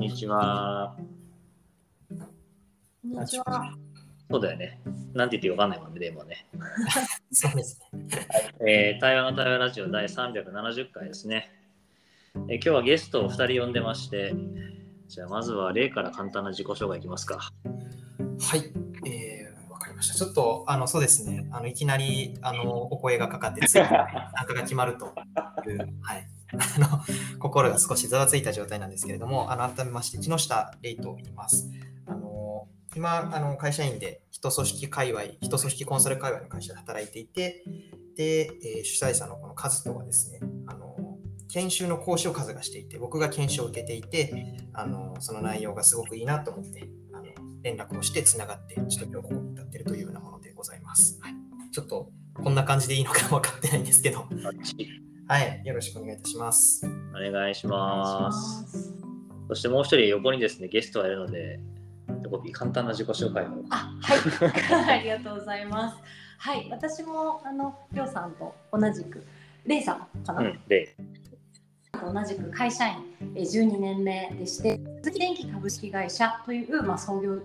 [0.00, 0.96] んにちは。
[2.08, 2.14] こ
[3.04, 3.76] んにちは。
[4.30, 4.80] そうだよね。
[5.12, 6.46] なんて言ってわかんないもんね、でもね。
[7.30, 8.06] そうですね。
[8.66, 11.50] えー、台湾の台湾ラジオ第370回ですね。
[12.48, 14.34] えー今日はゲストを2人呼んでまして、
[15.08, 17.36] じゃあまずは例から簡単な自己紹介いきますか。
[17.36, 18.72] はい。
[19.06, 20.14] えー、わかりました。
[20.14, 21.46] ちょっと、あの、そうですね。
[21.50, 23.98] あの、いきなり、あの、お声がかかって、ついに参
[24.46, 25.12] 加が決まると
[25.68, 26.26] いう、はい。
[26.76, 26.86] あの、
[27.38, 31.68] 心が少しざわついた状態なんですけれども、あの、改めまして、木下レイと言います。
[32.06, 37.64] あの、今、あの、会社員で、人組織界隈、人組織コンサル界隈の会社で働いていて、
[38.16, 40.96] で、えー主催者のこのカズとはですね、あの、
[41.52, 47.24] 研修の講師をカズがしていて、僕が研修を受けていて、あのその内容がすごくいいなと思ってあの
[47.62, 51.18] 連絡をしてつながってちょっと今日ここに立ってるというようなものでございます。
[51.20, 51.34] はい、
[51.72, 54.26] ちょっとこんな感じでいいのか分かってないんですけど、
[55.30, 56.84] はい、よろしくお願いいたします。
[57.14, 58.92] お願いします。
[59.46, 61.60] そしてもう一人横にですね、ゲストがいるので、
[62.24, 63.48] 横ピー簡単な自己紹介を。
[63.70, 64.98] あ、はい。
[64.98, 65.98] ありがとうございます。
[66.36, 69.24] はい、私もあのりょうさんと同じく
[69.66, 70.96] レイさんかな、うん、で、
[71.92, 72.96] と同じく会社員
[73.36, 77.38] えー12年目でして、鈴木電機株式会社というまあ創業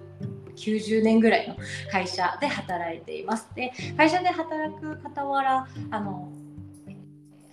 [0.55, 1.55] 90年ぐらいの
[1.91, 3.47] 会社で働いています。
[3.53, 6.34] で、会社で働く傍らあのえー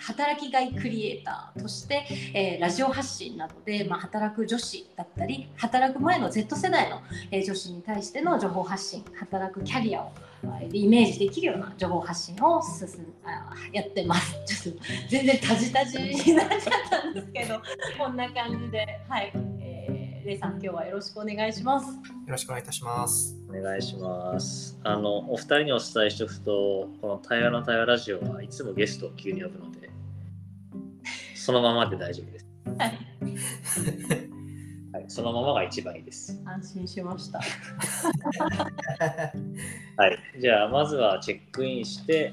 [0.02, 7.00] 働きがいクリエイターとして、えーラジオ発信などで、まあ、働く女子だったり働く前の Z 世代の、
[7.30, 10.12] えー女子に対しての情報発信働くキャリアを
[10.44, 14.34] あイメージできるような情報発信を進んあやってます。
[14.46, 17.60] ちょっと全然タジタジになっちゃったんですけど
[17.98, 21.86] こんな感じではい、えー、レイさん今日はよろしくお願いします。
[21.86, 23.36] よろしくお願いいたします。
[23.48, 24.78] お願いします。
[24.82, 29.81] あの、お二人にお伝えしておくと、この対話の対話ラジオはいつもゲストを急に呼ぶので、
[31.42, 32.46] そのままで大丈夫です。
[32.78, 32.96] はい、
[34.92, 36.40] はい、そのままが一番いいです。
[36.44, 37.40] 安心しました。
[40.00, 42.32] はい、じゃあまずはチェックインして、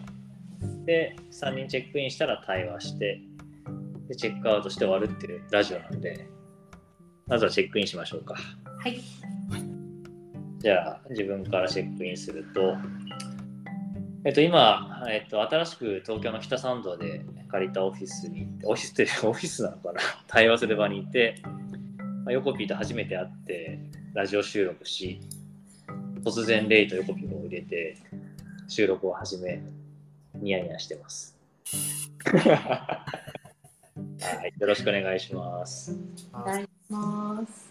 [0.85, 3.19] で、3人チェックインしたら対話して、
[4.07, 6.29] で、チェックアウトして終わるっていうラジオなんで、
[7.25, 8.35] まずはチェックインしましょうか。
[8.35, 8.39] は
[8.89, 9.00] い、
[10.59, 12.78] じゃあ自分からチェックインすると、
[14.23, 20.01] えっと、今、えっと、新しく東京の北参道で借りたオフィスに行って、オフィスってオフィスなのかな？
[20.27, 21.35] 対話する場にいて、
[22.23, 23.79] まあ、ヨコピーと初めて会って、
[24.13, 25.19] ラジオ収録し、
[26.23, 27.97] 突然レイとヨコピーを入れて、
[28.67, 29.61] 収録を始め、
[30.35, 31.35] ニヤニヤしてます。
[32.25, 33.05] は
[34.45, 35.95] い、よろしくお願いします。
[36.33, 37.69] お願いします。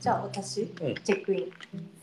[0.00, 1.95] じゃあ私、んチェックイン。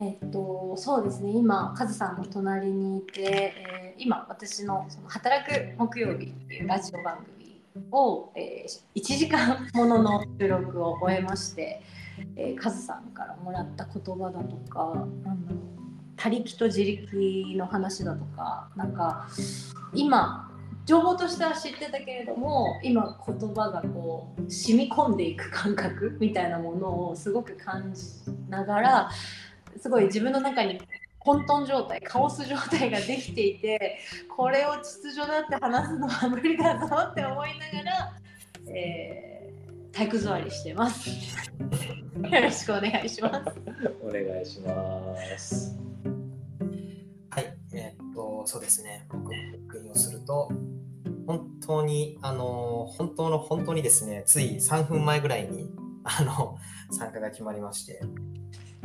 [0.00, 1.30] えっとそうですね。
[1.30, 7.60] 今カズさんの隣にいて、えー今私のその働く木曜日っていうラジオ番組
[7.90, 11.82] を、えー、1時間ものの収録を終えまして、
[12.36, 14.94] えー、カズさんからもらった言葉だとか
[15.24, 15.58] なんだろう
[16.16, 19.28] 他力と自力の話だとかなんか
[19.94, 20.50] 今
[20.84, 28.02] 情報としては知ってたけれども今言葉がこう染み込んでいく感覚みたいなものをすごく感じ
[28.48, 29.10] ながら
[29.78, 30.80] すごい自分の中に
[31.18, 33.98] 混沌状態カオス状態ができていて
[34.34, 38.16] これを秩序だって話すのは無理だぞって思いながら、
[38.72, 41.10] えー、体育座りしてます。
[41.10, 43.60] よろしくお願いします。
[44.02, 45.76] お願いします。
[47.30, 49.06] はい、えーっと、そうですね。
[49.10, 50.50] 僕をすると、
[51.26, 55.70] 本当に、あの、本当の本当にですね、つい3分前ぐらいに、
[56.04, 56.56] あの、
[56.90, 58.00] 参加が決まりまして、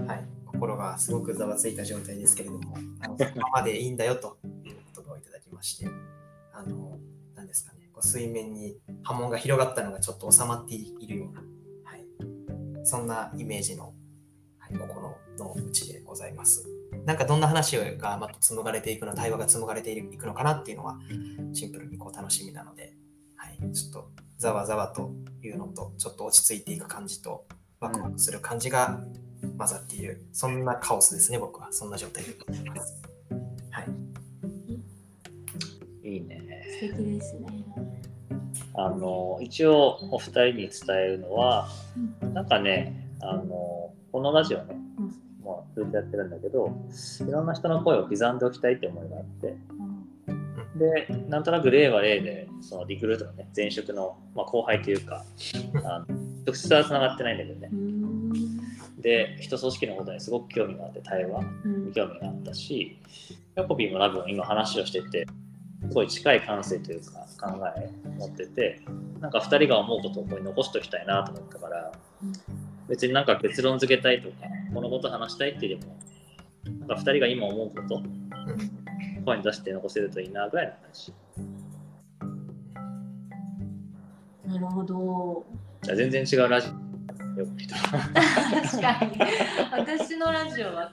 [0.05, 0.25] はい、
[0.63, 5.87] 心がすごくざわついた状態ですけれども、あのそのまでいいんだよという言葉をいただきまして、
[6.53, 6.97] あの、
[7.35, 11.41] なんですかね、こう水面に波紋が広がったのがちょっと収まっているような、
[11.83, 12.05] はい、
[12.85, 13.93] そんなイメージの、
[14.57, 16.65] はい、心の内でございます。
[17.05, 20.97] なんかどんな話がまた紡がれていくの、対話が紡がれていくのかなっていうのは、
[21.51, 22.93] シンプルにこう楽しみなので、
[23.35, 25.11] はい、ちょっとざわざわと
[25.43, 27.45] いうのと、ちょっと落ち着いていく感じと、
[27.81, 29.01] ワクワクする感じが
[29.57, 31.67] 混ざっている、そんなカオスですね、僕は。
[31.71, 33.01] そんな状態でございます。
[33.71, 33.81] は
[36.03, 36.07] い。
[36.07, 36.43] いいね。
[36.79, 37.63] 素敵ですね。
[38.75, 41.67] あの一応お二人に伝えるのは、
[42.33, 44.75] なんかねあのこのラジオね、
[45.43, 46.71] もうずっとやってるんだけど
[47.27, 49.55] いろんな人の声を刻んでおきたいって思いがあって
[50.75, 55.23] でなんとなく例は例でそのリクルートのね前職の、まあ、後輩というか
[55.83, 56.05] あの
[56.45, 58.52] 直接はつながってないんだけどねうん
[59.03, 61.85] で人組織のことにすごく興味があって対話うん。
[61.87, 62.97] に興味があったし
[63.55, 65.27] ヤコビーも多分今話をしてて
[65.81, 68.81] すごい近い感性というか考え持ってて
[69.19, 71.91] なんか2人が思うことをここに残しておきたいなと思ったから
[72.87, 74.35] 別になんか結論付けたいとか
[74.73, 75.79] このこと話したいっていうよ
[76.65, 78.01] りもなんか2人が今思うこと
[79.25, 81.13] 声に出して残せるといいなぐらいの話。
[84.45, 85.45] なるほど。
[85.81, 86.92] じゃあ全然違うラジオ
[87.35, 89.17] よく人確かに。
[89.71, 90.91] 私のラジオは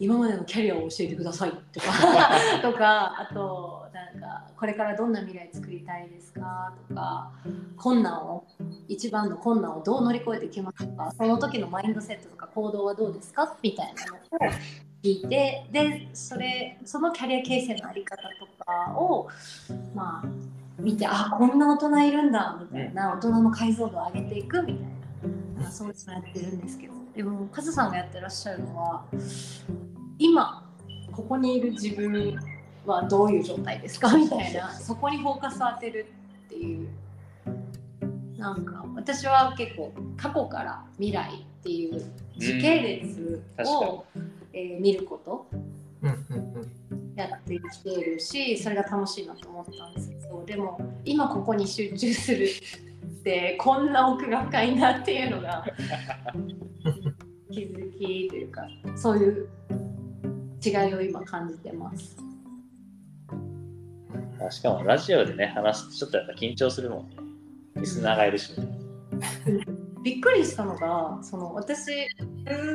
[0.00, 1.86] 今までのキャリアを教えてくださいとか
[2.62, 7.30] とかあとなんかこれからどんな未来作りたいですかとか
[7.76, 8.44] 困難を
[8.88, 14.52] 一番の困難をどう乗り越えてきますかその時のマインドセットとか行動はどうですかみたいなのを
[15.02, 19.28] 聞いてでそれそのキャリア形成のあり方とかを
[19.94, 24.84] まあ見てあこんな大人いるんだみたいな大人の解像度を上げていくみたい
[25.56, 26.94] な、まあ、そういうのやってるんですけど。
[27.14, 29.04] でもカズさんがやってらっしゃるのは
[30.18, 30.70] 今
[31.12, 32.38] ここにいる自分
[32.86, 34.16] はどういう状態ですか？
[34.16, 34.70] みたいな。
[34.70, 36.06] そこにフォーカスを当てる
[36.46, 36.88] っていう。
[38.38, 42.00] なんか私は結構過去から未来っていう
[42.38, 44.06] 時系列を、
[44.54, 45.46] えー見ること
[46.00, 47.12] うんうんうん。
[47.16, 50.09] やってきているしそれが楽しいなと思ったんです
[50.50, 55.64] でも今ここに集中するってこんな奥が深いなっていうのが
[57.52, 58.62] 気づきというか
[58.96, 59.48] そういう
[60.64, 62.16] 違いを今感じてます。
[64.44, 67.16] あしかもラジオでね話すとちょっとやっぱ緊張するもんね。
[67.76, 68.52] リスナーがいるし、
[70.02, 72.08] びっくりしたのがその私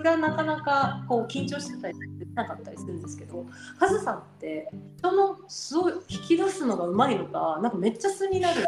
[0.01, 3.45] がなかなかこう緊張してたりできなかったりするんですけど
[3.79, 8.65] カズさんって人の素を引き出すのがうまいのかなんかめっちゃ素になる。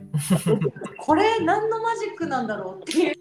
[0.98, 3.16] これ何のマジックなんだろうっていう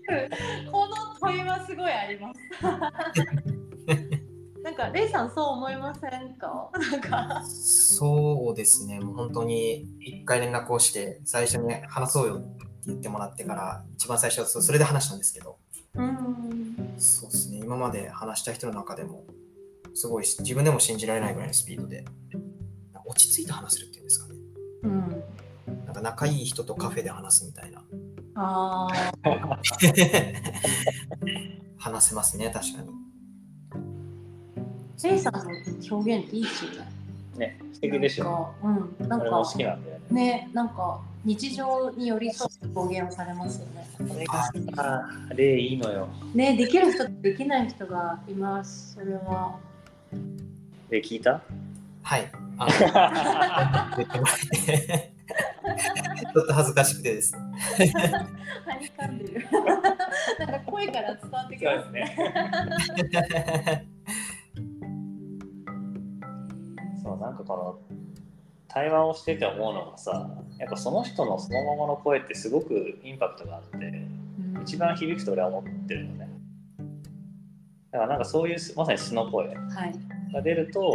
[0.72, 2.40] この問いはすごいあります。
[4.64, 6.70] なんかレイさんそう思いませんか？
[6.92, 7.44] なんか。
[7.46, 15.67] そうですね、もう本当に一回連絡をして、最初に話そうよって言ってもらってから、一番最初はそそれで話したんですけど、うん
[16.98, 19.26] そうですね、今まで話した人の中でも、
[19.94, 22.06] すごいし自分でも信じられないぐらいのスピードで、
[23.06, 24.40] 落ち着いて話せるっていうんですかね。
[24.84, 25.24] うん
[25.86, 27.84] なんか仲いい人とカフェで話すみたいな。
[28.36, 29.58] あー
[31.78, 32.90] 話せますね、確かに。
[35.04, 35.42] レイさんの
[35.92, 36.97] 表現っていいですよね
[37.38, 43.86] ね素敵でしょなんかうんなんか好きなんだよねね、なんか日常に寄り添う表現をされますよね。
[43.98, 44.44] これが
[44.74, 48.94] さ例いいのよね、できる人とできない人がいます。
[48.94, 49.60] それは。
[50.90, 51.42] 例聞いた？
[52.04, 52.32] はい。
[56.18, 57.42] ちょっと恥ずかしくてですね。
[58.66, 59.46] はにかんでる。
[60.40, 62.16] なんか声から伝わってきますね。
[67.18, 67.80] なんかこの
[68.68, 70.30] 対話をしてて思うのがさ
[70.60, 74.08] やっぱその人のそのままの声ってすごくインパクトがあって
[74.62, 76.30] 一番響くと俺は思ってるのね。
[77.92, 80.34] だからなんかそういうまさに素の声はい。
[80.34, 80.94] が出ると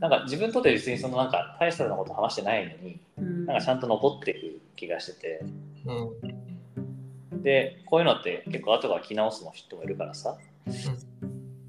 [0.00, 3.46] なんか自分にとって別にそのなんか大したようなこと話してないのにうん。
[3.46, 5.40] なんかちゃんと残っていく気がしてて。
[5.86, 7.42] うん。
[7.42, 10.36] でこういうのって結構後から聞き直すの人もいるからさ。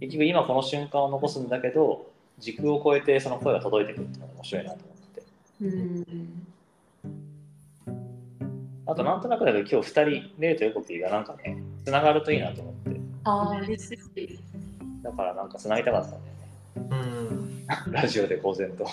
[0.01, 2.10] 結局今この瞬間を残すんだけど
[2.41, 5.21] 時空を超えてその声が届いてくるっていうのが面白いなと思って。
[5.21, 5.27] て
[5.61, 5.67] う
[6.01, 6.47] ん。
[8.87, 12.99] あとなんとなくだけど今日2人レイとヨコピーがなんかねつながるといいなと思って。
[13.23, 14.39] ああ、嬉しい。
[15.04, 16.30] だからなんかつなぎたかったんだよね。
[16.89, 17.66] うん。
[17.92, 18.85] ラジオで公然と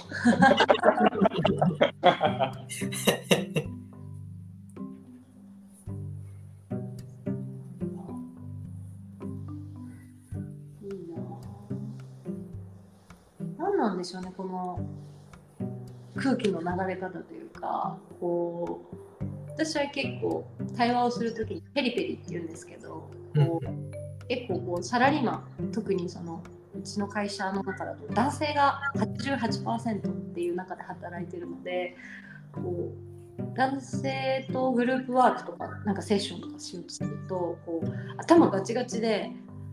[13.78, 13.94] な。
[13.94, 14.80] んでしょうね、この
[16.16, 18.96] 空気の流れ方というか、こう。
[19.58, 26.42] 私は結構対話をするときにペリペリって言うんですけど、こう結構こうサラリーマン特にその
[26.78, 31.96] うちの会社の中だと男性が88%っていう中で働いてるので
[32.52, 32.92] こ
[33.40, 39.32] う男性とグループワークとかなんかセッションとかしようとするとこう頭ガチガチで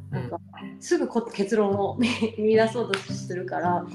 [0.10, 0.40] なんか
[0.80, 3.86] すぐこ結論を見見出そうとするから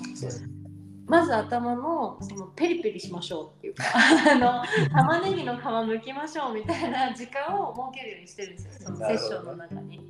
[1.06, 10.00] まず頭のそのペリペリしましょうっていうかあの玉ねぎの皮むきましょうみたいな時間を設けるようにしてるんですよそのセッションの中に。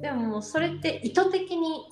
[0.00, 1.86] でももうそれって意図的に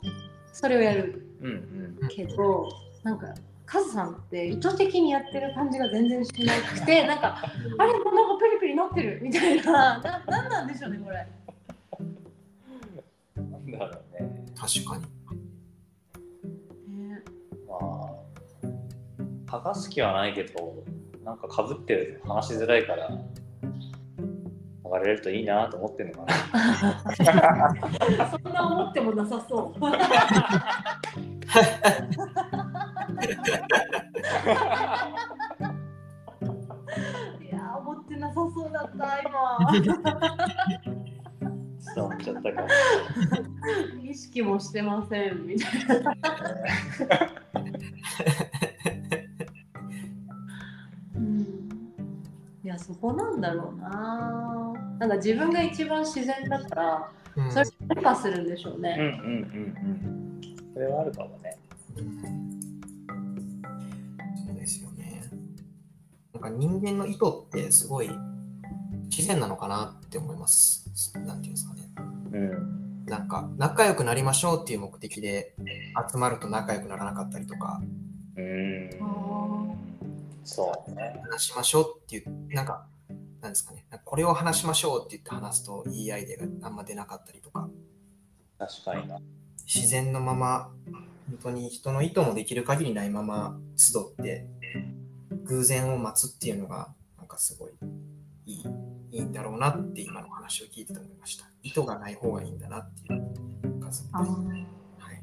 [0.52, 2.68] それをやるうんうんけど
[3.02, 3.34] なんか
[3.66, 7.42] カズさんって意図的にやってる感じが全然しなくてなんか
[7.78, 11.26] あれなんかペリペリなってるみたいなななんなんでしょうねこれ。
[13.72, 15.02] だろうね確かに。
[16.98, 17.22] ね
[17.68, 18.06] まま
[19.48, 20.84] あ剥がす気はないけど
[21.24, 23.10] なんかかぶってると話しづらいから
[24.84, 29.78] 剥がれるといいなと思ってるのかな そんな思ってもなさそう。
[37.42, 39.58] いやー思ってなさそうだった今。
[41.94, 43.51] 伝わっちゃったかも意
[44.32, 45.72] 識もしてませんみたい
[46.02, 46.16] な。
[51.14, 51.40] うん、
[52.64, 54.72] いやそこなんだろうな。
[54.98, 58.96] なんか自分が一番自然だから、うんそれを許可するんでしょううんうんね。
[58.96, 60.40] うんうん
[60.72, 61.58] それはあるかもね
[61.94, 62.00] そ
[64.52, 65.20] うですよね。
[66.32, 68.08] なんか人間の意図ってすごい
[69.10, 71.12] 自然なのかなって思います。
[71.18, 71.82] なんていうんですかね。
[72.32, 72.81] うん
[73.12, 75.54] なんか仲良くなりましょうっていう目的で
[76.10, 77.82] 集まると仲良くならなかったりとか、
[78.36, 79.76] うーん
[80.42, 82.86] そうね話しましょうっていう、なんか、
[83.42, 83.84] なんですかね。
[84.06, 87.68] これを話しましょうって言って話すといいアイデアがあんま出なかったりとか、
[88.58, 89.18] 確かにな
[89.66, 90.70] 自然のまま、
[91.28, 94.46] 本当に人の意図もできる限りないまま集って、
[95.44, 97.72] 偶然を待つっていうのが、なんかすごい
[98.46, 98.66] いい
[99.10, 101.51] いいんだろうなって今の話を聞いてて思いました。
[101.62, 105.22] 意図がない方がいいんだなっていうか、すごいはい。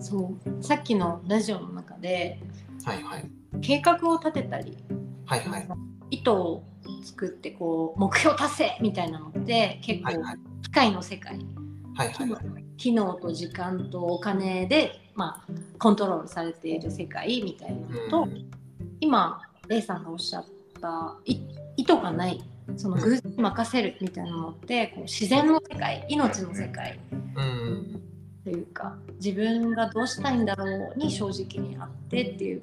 [0.00, 2.40] そうさっきのラジオの中で
[2.84, 3.30] はいはい。
[3.60, 4.76] 計画を立てたり
[5.26, 5.68] はいはい。
[6.10, 6.64] 意図を
[7.04, 10.10] 作ってこう目標達成みたいなのって結構。
[10.62, 11.38] 機械の世界
[11.94, 12.64] はいはい。
[12.76, 18.50] 機能と時間とお金で、まあ、コントロールされている世界みたいなのと、うん
[19.02, 20.44] 今レイさんがおっしゃっ
[20.80, 21.40] たい
[21.76, 22.42] 意図がない
[22.76, 26.98] その偶然任せるみたいなのってこう自然の世界命の世界。
[28.42, 32.62] というか自分がどうしたいんだろうに正直にあってっていう。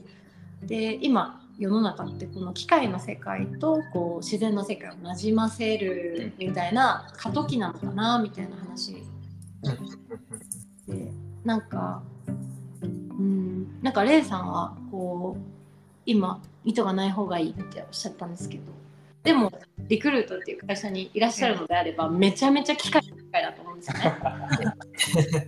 [0.63, 9.03] で今世の中ってこの機械の世界とこう自然の世界をなじませるみたいな過渡期なのかなみたいな話。
[10.87, 11.11] で
[11.43, 12.01] なんか
[12.81, 15.41] うんなんかレイさんはこう
[16.05, 18.86] 今意図がない方がいいっておっしゃったんですけど。
[19.27, 19.51] でも
[19.89, 23.97] リクルートっていう会社にいらっしゃるのであればめちゃめちゃ機械の世界だと思うんですよ
[25.33, 25.47] ね。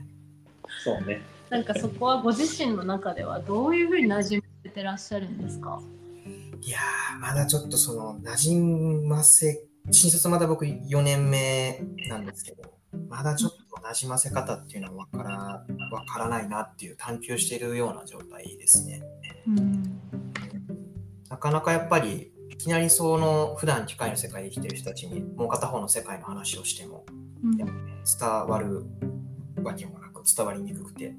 [0.84, 5.82] そうねなんかそこはご自身の中ではどういうふうに馴染めてらっしゃるんですか？
[6.62, 19.02] いやー、まだちょっとその、馴染ませ、新卒まだ僕4年目なんですけど、まだちょっと馴染ませ方っていうのは分からわからないなっていう探求しているような状態ですね。
[19.48, 20.00] うん
[21.30, 27.06] なかなかやっぱり、いきなりその普段機械の世界で生きてる人たちにもう片方の世界の話をしても
[27.42, 28.86] 伝わる
[29.63, 31.16] わけもなく伝わりにくくて、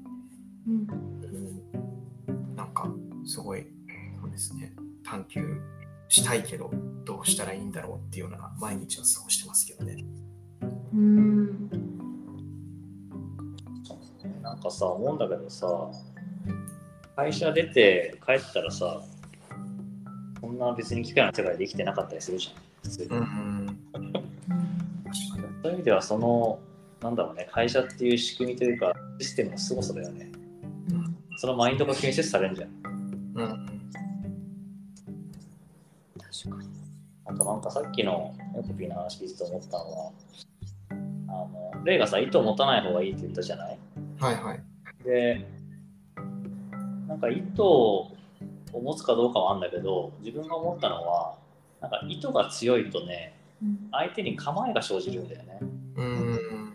[0.67, 0.87] うん。
[2.29, 2.87] うん、なんか
[3.25, 3.65] すごい
[4.21, 4.71] そうですね。
[5.03, 5.61] 探求
[6.09, 6.69] したいけど
[7.05, 10.05] どうしたらいいんだろうっていうような毎日を過ごしてますけどね。
[10.93, 11.69] うん。
[14.43, 15.67] なんかさ思うんだけどさ
[17.15, 19.01] 会社出て帰ったらさ
[20.41, 22.55] そんな別に機械の世界で生きてなかったりするじゃん。
[22.83, 23.79] 普通に、うん。
[25.63, 26.59] そういう意味ではその
[27.01, 30.31] なんだろうね会社っていう仕組みというかシステムの凄さだよね。
[31.37, 32.69] そのマインドが建設されるじゃん。
[33.35, 33.81] うんうん。
[36.43, 36.69] 確かに。
[37.25, 40.11] あとなんかさっきのエコピーの話聞いてて思ったのは
[41.29, 41.31] あ
[41.77, 43.77] のレイがさ意図を持たない方がいいって言ったじゃない？
[44.19, 44.63] はいはい。
[45.03, 45.47] で
[47.07, 48.11] なんか意図を
[48.79, 51.35] 持つかどうかはあるんだけど自分が思ったのは
[51.81, 53.33] なんか意図が強いとね
[53.91, 55.59] 相手に構えが生じるんだよね。
[55.95, 56.73] うん。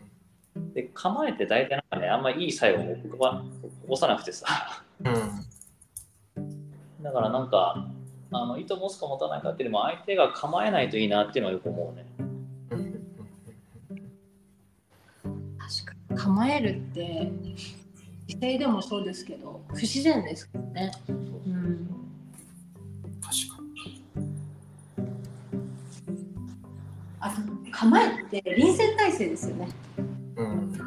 [0.72, 3.18] で構えて大体なんかねあんまりいい作用を起こ
[3.82, 4.46] 起こさなくてさ。
[5.00, 7.02] うん。
[7.02, 7.86] だからなんか
[8.30, 12.06] あの意図持つか持たないかっていうよりも相手が構えないといいなっていうのはよく思うね。
[12.70, 13.06] うん。
[15.58, 16.16] 確かに。
[16.16, 17.32] 構えるって
[18.28, 21.88] 異性でもそうですけど不自然ですけどね、うん、
[23.20, 23.56] 確か
[27.20, 27.36] あと
[27.72, 29.68] 構えって臨戦態勢ですよね。
[30.36, 30.44] に。
[30.44, 30.72] うん。
[30.72, 30.84] だ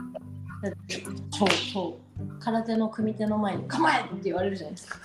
[0.69, 4.97] ってそうそう空手の組手の前に構えって言われるじゃないですか。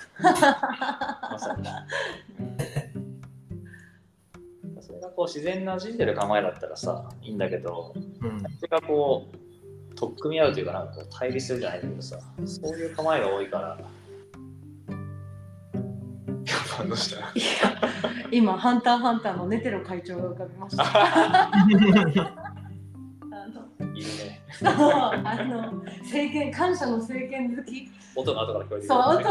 [1.31, 1.65] まさに
[4.81, 8.41] それがこう自然なじんでる構えだったらさいいんだけどうん。
[8.41, 9.37] それがこう
[9.95, 13.79] 取っ組み合うというかなんか対立するじゃないけどさそういう構えが多いから。
[16.75, 16.95] 反応
[18.33, 20.83] 今ハンターハンターのネテロ会長が浮かびました。
[20.85, 21.79] あ の
[23.95, 24.43] いるね。
[24.51, 25.73] そうあの
[26.03, 27.89] 政権感謝の政権好き。
[28.17, 29.23] 音が後から聞こえてそう音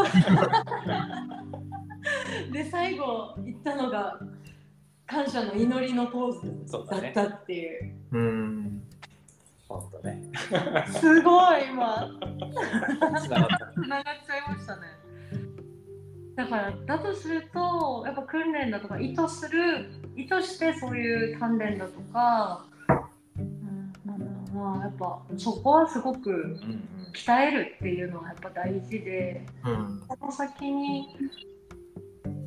[2.54, 4.20] で最後言ったのが
[5.06, 7.94] 感謝の祈りのポーズだったっていう。
[8.12, 8.84] うん。
[9.80, 10.24] 本当ね。
[11.00, 12.10] すごい今。
[13.74, 15.04] つながっちゃいましたね。
[16.36, 22.66] だからだとするとやっぱ訓練だとか意図する意図してそういう鍛錬だとか、
[23.38, 24.26] うん、なんだ
[24.56, 26.58] ろうなやっぱそこはすごく
[27.14, 30.04] 鍛えるっていうのはやっぱ大事でうん。
[30.08, 31.10] その先に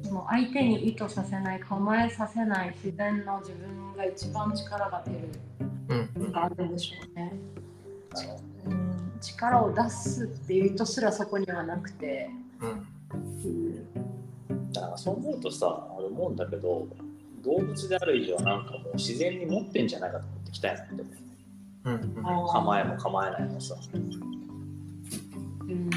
[0.03, 5.29] その相手に意図させない構えさせない自然の自分が一番力が出る
[5.89, 6.11] うん。
[6.17, 6.33] うん。
[6.33, 6.73] があるん。
[6.73, 7.33] でしょうね、
[9.21, 12.31] 力を出すっていう意図すらそこにはなくて、
[14.73, 16.37] だからそう思うとさ俺思うん。
[16.37, 16.87] だけど
[17.45, 18.65] 動物である以上なん。
[18.67, 19.89] かもう自然に持ってん。
[19.89, 21.07] じゃないかと思ってきたいなって思う
[21.85, 22.15] うん。
[22.53, 25.91] 構えも構えないもさうん。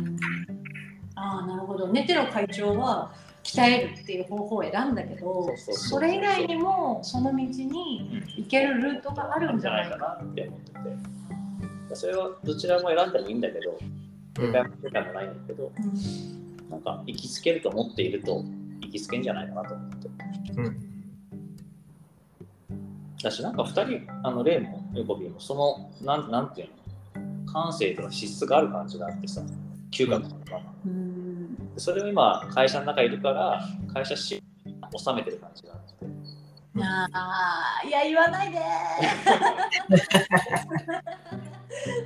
[1.15, 3.11] ああなるほどネテロ会長は
[3.43, 10.07] 鍛えるっていう方法を選んだけどそれ以外にもその道に行けるルートがあるんじゃないかな。
[10.07, 11.95] なって思ってて。
[11.95, 13.77] それはどちらも選んでもいいんだけど
[14.39, 14.51] うん。
[14.51, 15.71] 正解も正解もないんだけど
[16.69, 18.43] なんか行きつけると思っていると
[18.81, 20.09] 行きつけんじゃないかなと思って。
[20.57, 20.79] うん。
[23.21, 26.73] だしなんか2人あのレイもヨコビーもそのなんなんていうの？
[27.51, 29.41] 感性とか資質がある感じがあってさ
[29.91, 31.57] 嗅覚とか、うん。
[31.77, 33.61] それを今会社の中にいるから
[33.93, 34.41] 会社し
[34.97, 35.93] 収めてる感じがあって。
[36.81, 38.59] あーいや言わないで。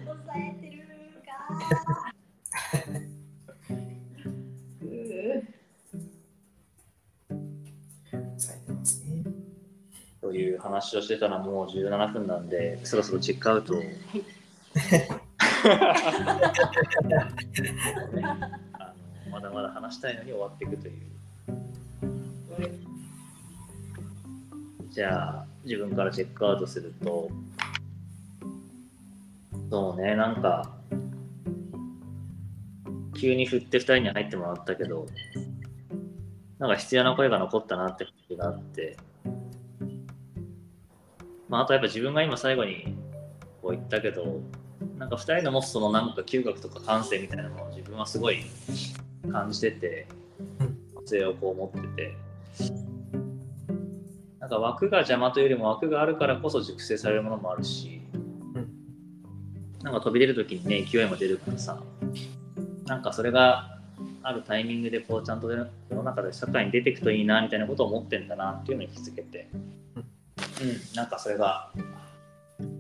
[0.06, 0.84] 抑えてる
[1.26, 1.32] か。
[4.82, 5.44] うー。
[8.38, 9.24] されてますね。
[10.22, 13.74] という話をしてたらもう17分なんでそろそろチェックアウト。
[13.74, 13.90] をはい
[15.64, 15.70] あ
[19.26, 20.94] のまだまだ話したいのに終わっていくという。
[24.90, 27.32] じゃあ自分からチェックアウトすると
[29.72, 30.70] そうねなんか
[33.20, 35.08] 急に振って2人に入ってもらったけど
[36.60, 38.98] なんか必要な声が残ったなって感じがあって。
[41.54, 42.98] まああとやっぱ自分が今最後に
[43.62, 44.42] こう言ったけど
[45.04, 48.46] なんか2人の持つそのなんか嗅覚とか感性みたいなのを自分はすごい
[49.30, 50.08] 感じてて
[50.62, 50.78] うん。
[51.06, 52.18] それをこう持ってて。
[54.40, 58.18] なんか枠が邪魔というよりも枠があるからこそ熟成されるものもあるし、う
[58.60, 58.70] ん
[59.82, 61.82] なんか飛び出る時にね勢いも出るからさ
[62.86, 63.80] なんかそれが
[64.22, 71.72] あるタイミングでこうちゃんと世の中で社会に出ていくといいなみたいなことを思ってんだなっていうのに気づけて、うん、なんかそれが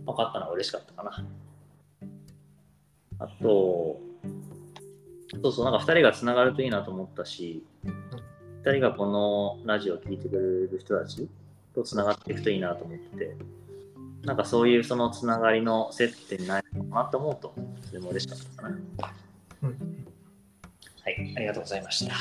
[0.05, 1.25] 分かったのは嬉しかったかな。
[3.23, 4.01] あと、
[5.41, 7.63] そうそう、なんか2人がつながるといいなと思ったし、
[8.63, 11.29] 2人がこのラジオを聴いてくれる人たち
[11.73, 13.37] とつながっていくといいなと思ってて、
[14.23, 17.53] なんかそういうそのつながりの接点にないのかなと思うと、
[17.87, 18.77] それも嬉しかったかな。
[19.63, 20.05] うん。
[21.01, 22.13] はい、ありがとうございました。
[22.13, 22.17] あ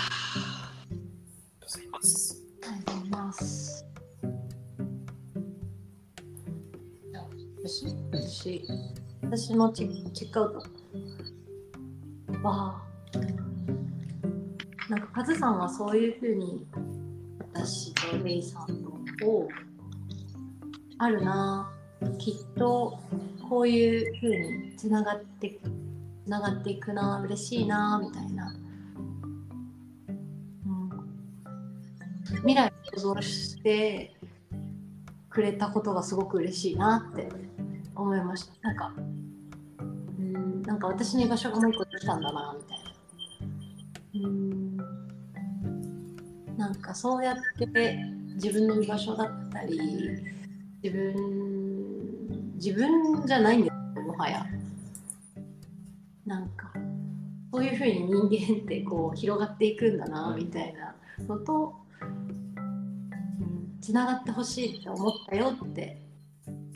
[0.80, 0.86] り
[1.60, 2.42] がとうございます。
[2.62, 3.86] ありがとうございます。
[7.64, 8.62] 私、私、
[9.22, 10.81] 私のチェチェックアウト
[12.42, 12.82] は、
[14.88, 16.66] なんかカズさんはそういうふうに
[17.54, 18.66] 私とレイさん
[19.20, 19.48] とを
[20.98, 21.70] あるな、
[22.18, 22.98] きっと
[23.48, 25.58] こういうふうにつながって
[26.24, 28.54] つながっていくな、嬉しいなみたいな。
[30.66, 30.90] うん
[32.40, 34.16] 未来を想像して
[35.28, 37.28] くれたことがすごく嬉しいなって
[37.94, 38.68] 思いました。
[38.68, 38.92] なんか、
[40.62, 44.28] なんか私の居場所がもう一個できたんだなみたいな。
[44.28, 44.76] うん、
[46.56, 47.98] なんかそうやって
[48.34, 49.78] 自分の居場所だったり、
[50.82, 54.46] 自分、自分じゃないんですよ、もはや。
[56.24, 56.72] なんか、
[57.52, 60.94] そういうふうに人間ってこう広がっていくんだなみたいな
[61.26, 61.74] のと、
[63.80, 66.00] つながってほしいって思ったよって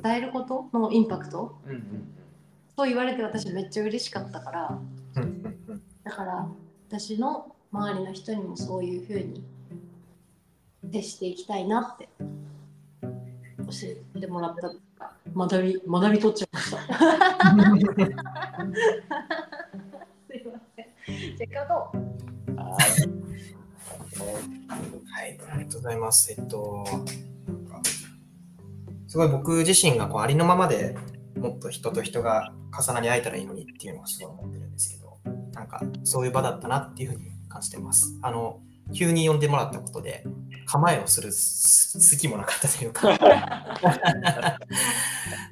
[0.02, 2.05] 伝えることのインパクトうんうん
[2.76, 4.78] そう言われて私めっちゃ嬉しかったから
[6.04, 6.46] だから
[6.88, 9.42] 私の周りの人にもそういう風に
[10.92, 12.28] 接していきたいなって教
[14.14, 14.70] えてもらった
[15.34, 16.78] 学び学び取っちゃいました。
[20.28, 20.86] すいません。
[21.36, 21.74] チェックアウト。
[22.56, 22.76] は
[25.26, 26.32] いはい、ありがとうございます。
[26.32, 26.84] えっと、
[29.08, 30.96] すごい僕自身がこうありのままで
[31.46, 35.18] もっと人と人が重なり合えたらいいのにっていうのはすごい思ってるんですけど、
[35.52, 38.18] なんかそういう場だったなっていうふうに感じてます。
[38.22, 38.60] あの
[38.94, 40.24] 急に呼んでもらったことで
[40.66, 43.08] 構えをする隙もなかったというか、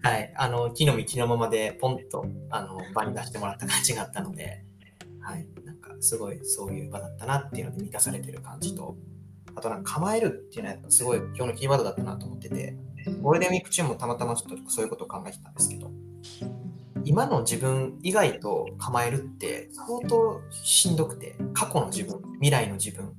[0.02, 4.64] はい、あの木の実木のままでポンとあの場に出してもらった感じがあったので、
[5.20, 8.96] はい、なんかすごいそういう場だったなっていうので満たされてる感じと、
[9.56, 12.76] あとなんか構えるっていうのはすごい今日のキーワードだったなと思ってて、
[13.20, 15.90] ゴールデンウィーク中もたまたまちょっとそういうことを考えてたんですけど、
[17.04, 23.14] 今の自分以外と構えるって相当しんどくて、過去の自分、未来の自分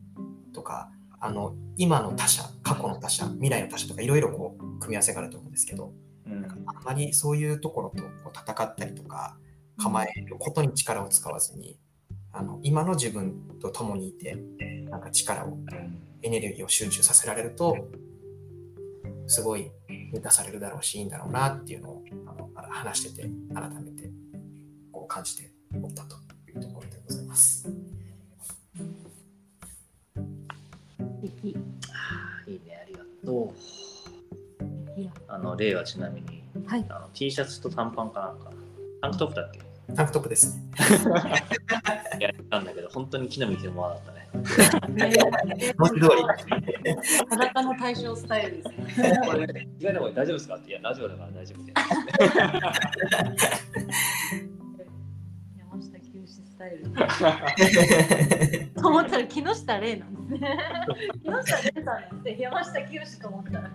[0.53, 5.91] とか、あの今の他者、過去の他者、未来の他者とかいろいろこう組み合わせがあると思うんですけど、
[6.25, 6.45] うん。
[6.65, 9.37] あんまりそういうところとこう戦ったりとか、
[9.77, 11.77] 構えることに力を使わずに、
[12.31, 14.35] あの今の自分と共にいて、
[14.89, 15.57] なんか力を、
[16.21, 17.77] エネルギーを集中させられると、
[19.27, 19.71] すごい
[20.11, 24.09] 満たされるだろうし、いいんだろうなっていうのをあの話してて、改めて
[24.91, 26.15] こう感じておったと
[26.51, 27.67] いうところでございます。
[31.43, 33.53] いいね、ありがと
[34.97, 34.99] う。
[34.99, 38.51] いやあの、例はちなみに、はいあの T シャツと短パンかなんか、
[39.01, 39.59] タンクトップだっけ？
[39.93, 40.63] タンクトップですね。
[42.21, 44.29] やったんだ本当に木の実着てもらったね。
[45.77, 46.23] 文字通り。
[47.29, 51.73] 裸の対象スタイルですね意外な声大丈夫ですかって、いや、ラジオだから大丈夫で。
[55.57, 56.85] 山下清スタイル
[58.81, 60.57] と思ったら木下玲なんですね
[61.21, 63.71] 木下玲さんなんで山下清と思ったら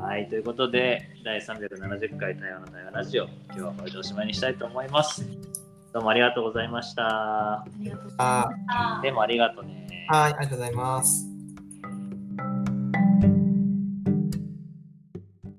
[0.00, 5.24] はい、ということで、第370回台湾の台湾ラジオ、今日はこれでおしまいにしたいと思います。
[5.92, 7.60] どうもありがとうございました。
[7.60, 10.06] ありがとうございあましたでもありがとうね。
[10.08, 11.29] はい、ありがとうございます。